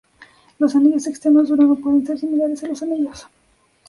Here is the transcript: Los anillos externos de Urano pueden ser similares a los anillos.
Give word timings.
Los 0.57 0.75
anillos 0.75 1.05
externos 1.05 1.47
de 1.47 1.53
Urano 1.53 1.75
pueden 1.75 2.03
ser 2.07 2.17
similares 2.17 2.63
a 2.63 2.67
los 2.69 2.81
anillos. 2.81 3.27